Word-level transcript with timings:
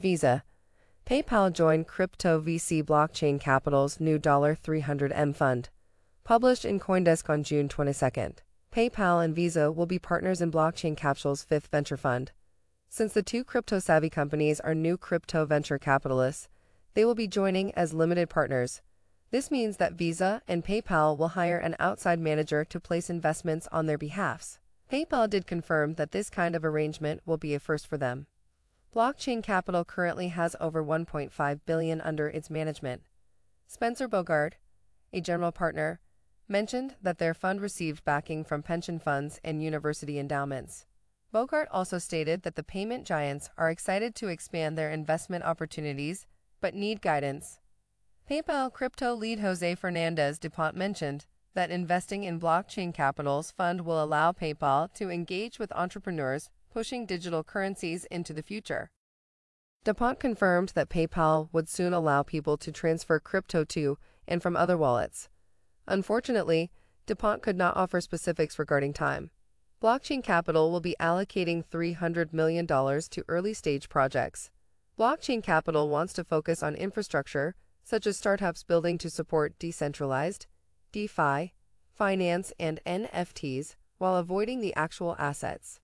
Visa. 0.00 0.44
PayPal 1.04 1.52
joined 1.52 1.86
crypto 1.86 2.40
VC 2.40 2.82
Blockchain 2.82 3.38
Capital's 3.38 4.00
new 4.00 4.18
$300M 4.18 5.36
fund. 5.36 5.68
Published 6.24 6.64
in 6.64 6.80
Coindesk 6.80 7.28
on 7.28 7.42
June 7.42 7.68
22. 7.68 8.34
PayPal 8.72 9.22
and 9.22 9.34
Visa 9.34 9.70
will 9.70 9.84
be 9.84 9.98
partners 9.98 10.40
in 10.40 10.50
Blockchain 10.50 10.96
Capital's 10.96 11.42
fifth 11.42 11.66
venture 11.66 11.98
fund. 11.98 12.32
Since 12.88 13.12
the 13.12 13.22
two 13.22 13.44
crypto 13.44 13.78
savvy 13.78 14.08
companies 14.08 14.58
are 14.60 14.74
new 14.74 14.96
crypto 14.96 15.44
venture 15.44 15.78
capitalists, 15.78 16.48
they 16.94 17.04
will 17.04 17.14
be 17.14 17.28
joining 17.28 17.74
as 17.74 17.92
limited 17.92 18.30
partners. 18.30 18.80
This 19.30 19.50
means 19.50 19.76
that 19.76 19.92
Visa 19.92 20.40
and 20.48 20.64
PayPal 20.64 21.18
will 21.18 21.28
hire 21.28 21.58
an 21.58 21.76
outside 21.78 22.20
manager 22.20 22.64
to 22.64 22.80
place 22.80 23.10
investments 23.10 23.68
on 23.70 23.84
their 23.84 23.98
behalfs. 23.98 24.60
PayPal 24.90 25.28
did 25.28 25.46
confirm 25.46 25.94
that 25.94 26.12
this 26.12 26.30
kind 26.30 26.56
of 26.56 26.64
arrangement 26.64 27.20
will 27.26 27.36
be 27.36 27.54
a 27.54 27.60
first 27.60 27.86
for 27.86 27.98
them. 27.98 28.26
Blockchain 28.94 29.40
Capital 29.40 29.84
currently 29.84 30.28
has 30.28 30.56
over 30.60 30.82
1.5 30.82 31.60
billion 31.64 32.00
under 32.00 32.26
its 32.28 32.50
management. 32.50 33.02
Spencer 33.68 34.08
Bogart, 34.08 34.56
a 35.12 35.20
general 35.20 35.52
partner, 35.52 36.00
mentioned 36.48 36.96
that 37.00 37.18
their 37.18 37.32
fund 37.32 37.60
received 37.60 38.04
backing 38.04 38.42
from 38.42 38.64
pension 38.64 38.98
funds 38.98 39.38
and 39.44 39.62
university 39.62 40.18
endowments. 40.18 40.86
Bogart 41.30 41.68
also 41.70 41.98
stated 41.98 42.42
that 42.42 42.56
the 42.56 42.64
payment 42.64 43.06
giants 43.06 43.48
are 43.56 43.70
excited 43.70 44.16
to 44.16 44.26
expand 44.26 44.76
their 44.76 44.90
investment 44.90 45.44
opportunities 45.44 46.26
but 46.60 46.74
need 46.74 47.00
guidance. 47.00 47.60
PayPal 48.28 48.72
crypto 48.72 49.14
lead 49.14 49.38
Jose 49.38 49.76
Fernandez 49.76 50.40
DuPont 50.40 50.76
mentioned 50.76 51.26
that 51.54 51.70
investing 51.70 52.24
in 52.24 52.40
blockchain 52.40 52.92
capital's 52.92 53.52
fund 53.52 53.82
will 53.82 54.02
allow 54.02 54.32
PayPal 54.32 54.92
to 54.94 55.10
engage 55.10 55.60
with 55.60 55.70
entrepreneurs 55.72 56.50
pushing 56.70 57.06
digital 57.06 57.42
currencies 57.42 58.04
into 58.06 58.32
the 58.32 58.42
future. 58.42 58.90
DuPont 59.84 60.20
confirmed 60.20 60.72
that 60.74 60.90
PayPal 60.90 61.48
would 61.52 61.68
soon 61.68 61.92
allow 61.92 62.22
people 62.22 62.56
to 62.58 62.70
transfer 62.70 63.18
crypto 63.18 63.64
to 63.64 63.96
and 64.28 64.42
from 64.42 64.56
other 64.56 64.76
wallets. 64.76 65.28
Unfortunately, 65.86 66.70
DuPont 67.06 67.42
could 67.42 67.56
not 67.56 67.76
offer 67.76 68.00
specifics 68.00 68.58
regarding 68.58 68.92
time. 68.92 69.30
Blockchain 69.82 70.22
Capital 70.22 70.70
will 70.70 70.80
be 70.80 70.94
allocating 71.00 71.64
$300 71.64 72.34
million 72.34 72.66
to 72.66 73.24
early 73.28 73.54
stage 73.54 73.88
projects. 73.88 74.50
Blockchain 74.98 75.42
Capital 75.42 75.88
wants 75.88 76.12
to 76.12 76.24
focus 76.24 76.62
on 76.62 76.74
infrastructure, 76.74 77.54
such 77.82 78.06
as 78.06 78.18
startups 78.18 78.62
building 78.62 78.98
to 78.98 79.08
support 79.08 79.58
decentralized, 79.58 80.46
DeFi, 80.92 81.54
finance, 81.94 82.52
and 82.60 82.80
NFTs, 82.86 83.76
while 83.96 84.16
avoiding 84.16 84.60
the 84.60 84.74
actual 84.74 85.16
assets. 85.18 85.80